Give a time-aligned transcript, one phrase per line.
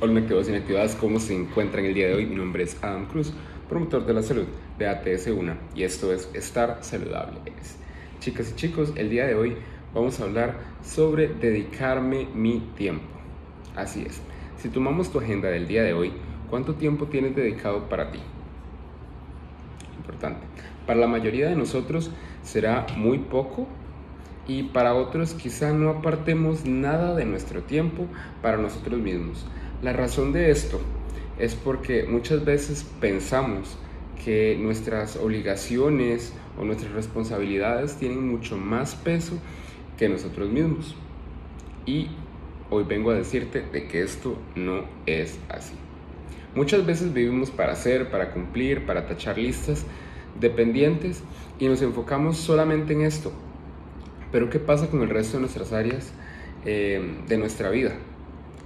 [0.00, 2.24] Hola inactivos y inactivadas, ¿cómo se encuentran el día de hoy?
[2.24, 3.32] Mi nombre es Adam Cruz,
[3.68, 4.46] promotor de la salud
[4.78, 7.40] de ATS1 y esto es Estar Saludable.
[8.20, 9.56] Chicas y chicos, el día de hoy
[9.92, 13.08] vamos a hablar sobre dedicarme mi tiempo.
[13.74, 14.22] Así es,
[14.62, 16.12] si tomamos tu agenda del día de hoy,
[16.48, 18.20] ¿cuánto tiempo tienes dedicado para ti?
[19.96, 20.46] Importante.
[20.86, 22.12] Para la mayoría de nosotros
[22.44, 23.66] será muy poco
[24.46, 28.06] y para otros quizá no apartemos nada de nuestro tiempo
[28.42, 29.44] para nosotros mismos.
[29.80, 30.80] La razón de esto
[31.38, 33.78] es porque muchas veces pensamos
[34.24, 39.38] que nuestras obligaciones o nuestras responsabilidades tienen mucho más peso
[39.96, 40.96] que nosotros mismos.
[41.86, 42.08] Y
[42.70, 45.74] hoy vengo a decirte de que esto no es así.
[46.56, 49.84] Muchas veces vivimos para hacer, para cumplir, para tachar listas
[50.40, 51.22] dependientes
[51.60, 53.32] y nos enfocamos solamente en esto.
[54.32, 56.12] Pero ¿qué pasa con el resto de nuestras áreas
[56.64, 57.94] eh, de nuestra vida?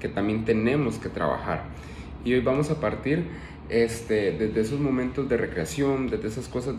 [0.02, 1.62] Que también tenemos que trabajar.
[2.24, 3.24] Y hoy vamos a partir
[3.68, 6.74] este, desde esos momentos de recreación, desde esas cosas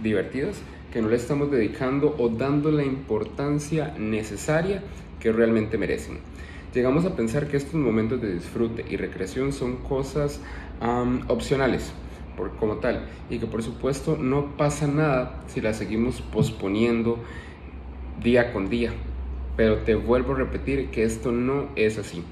[0.00, 4.84] divertidas que no le estamos dedicando o dando la importancia necesaria
[5.18, 6.20] que realmente merecen.
[6.72, 10.40] Llegamos a pensar que estos momentos de disfrute y recreación son cosas
[11.26, 11.92] opcionales
[12.36, 17.18] por, como tal y que por supuesto no pasa nada si las seguimos posponiendo
[18.22, 18.92] día con día.
[19.56, 22.22] Pero te vuelvo a repetir que esto no es así.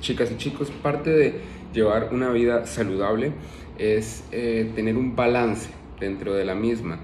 [0.00, 1.40] Chicas y chicos, parte de
[1.72, 3.32] llevar una vida saludable
[3.78, 6.98] es eh, tener un balance dentro de la misma.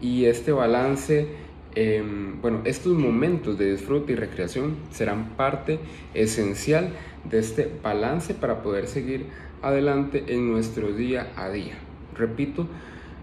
[0.00, 1.28] Y este balance,
[1.74, 5.78] em, bueno, estos momentos de disfrute y recreación serán parte
[6.14, 6.90] esencial
[7.30, 9.26] de este balance para poder seguir
[9.62, 11.74] adelante en nuestro día a día.
[12.16, 12.66] Repito,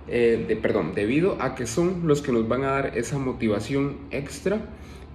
[0.08, 3.98] eh, de, perdón, debido a que son los que nos van a dar esa motivación
[4.10, 4.60] extra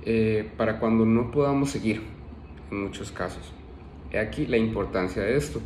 [0.05, 2.03] eh, para cuando no podamos seguir
[2.71, 3.53] en muchos casos.
[4.13, 5.61] He aquí la importancia de esto.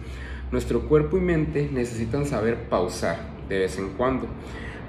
[0.52, 4.26] Nuestro cuerpo y mente necesitan saber pausar de vez en cuando,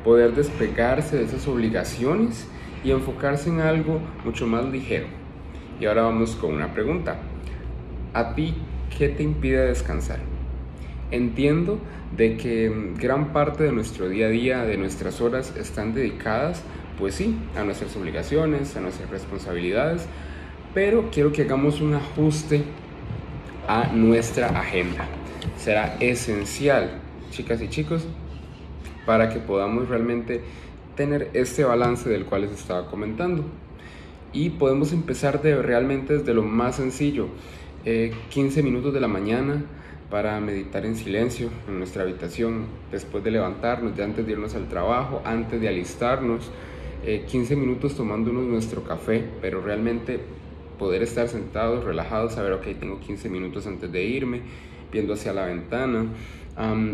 [0.04, 2.48] poder despegarse de esas obligaciones
[2.84, 5.08] y enfocarse en algo mucho más ligero.
[5.80, 7.18] Y ahora vamos con una pregunta.
[8.14, 8.56] ¿A ti
[8.98, 10.20] qué te impide descansar?
[11.12, 11.80] Entiendo
[12.16, 16.64] de que gran parte de nuestro día a día, de nuestras horas, están dedicadas,
[16.98, 20.06] pues sí, a nuestras obligaciones, a nuestras responsabilidades,
[20.74, 22.64] pero quiero que hagamos un ajuste
[23.94, 25.08] nuestra agenda.
[25.58, 27.00] Será esencial,
[27.32, 28.06] chicas y chicos,
[29.06, 30.42] para que podamos realmente
[30.96, 33.44] tener este balance del cual les estaba comentando.
[34.34, 37.28] Y podemos empezar de realmente desde lo más sencillo,
[37.84, 39.64] 15 eh, minutos de la mañana
[40.10, 44.68] para meditar en silencio en nuestra habitación, después de levantarnos, ya antes de irnos al
[44.68, 46.52] trabajo, antes de alistarnos,
[47.04, 50.20] 15 eh, minutos tomándonos nuestro café, pero realmente
[50.82, 54.42] poder estar sentados, relajados, saber, ok, tengo 15 minutos antes de irme,
[54.92, 56.08] viendo hacia la ventana,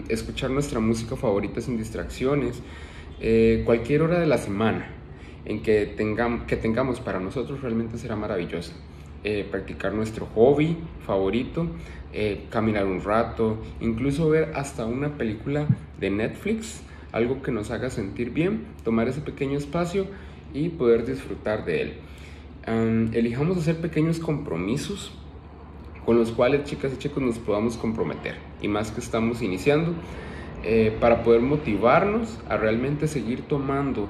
[0.10, 2.62] escuchar nuestra música favorita sin distracciones,
[3.22, 4.90] eh, cualquier hora de la semana
[5.46, 8.74] en que, tengamos, que tengamos para nosotros realmente será maravillosa.
[9.24, 10.76] Eh, practicar nuestro hobby
[11.06, 11.68] favorito,
[12.12, 15.66] eh, caminar un rato, incluso ver hasta una película
[15.98, 16.82] de Netflix,
[17.14, 20.08] algo que nos haga sentir bien, tomar ese pequeño espacio
[20.54, 21.94] y poder disfrutar de él
[22.68, 25.14] elijamos hacer pequeños compromisos
[26.06, 28.36] con los cuales chicas y chicos nos podamos comprometer.
[28.62, 29.94] Y más que estamos iniciando
[30.64, 34.08] eh, para poder motivarnos a realmente seguir tomando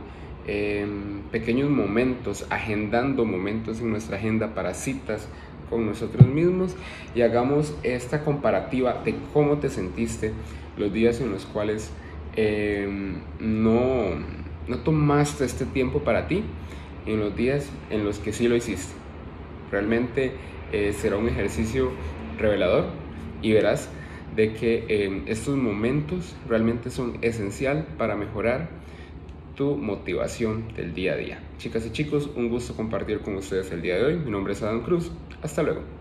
[0.47, 5.28] em, pequeños momentos, agendando momentos en nuestra agenda para citas
[5.69, 6.75] con nosotros mismos
[7.13, 10.34] y hagamos esta comparativa de cómo te sentiste
[10.78, 11.91] los días en los cuales
[12.35, 14.12] em, no,
[14.67, 16.44] no tomaste este tiempo para ti
[17.07, 18.94] en los días en los que sí lo hiciste.
[19.72, 20.34] Realmente
[20.72, 21.91] eh, será un ejercicio
[22.38, 22.85] revelador
[23.41, 23.90] y verás
[24.35, 28.69] de que eh, estos momentos realmente son esencial para mejorar
[29.56, 31.40] tu motivación del día a día.
[31.57, 34.16] Chicas y chicos, un gusto compartir con ustedes el día de hoy.
[34.17, 35.12] Mi nombre es Adam Cruz.
[35.41, 35.97] Hasta luego.